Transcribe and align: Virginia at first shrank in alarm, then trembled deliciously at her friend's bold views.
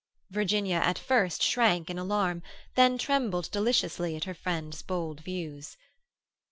Virginia 0.31 0.77
at 0.77 0.97
first 0.97 1.43
shrank 1.43 1.87
in 1.87 1.99
alarm, 1.99 2.41
then 2.73 2.97
trembled 2.97 3.51
deliciously 3.51 4.15
at 4.15 4.23
her 4.23 4.33
friend's 4.33 4.81
bold 4.81 5.19
views. 5.19 5.77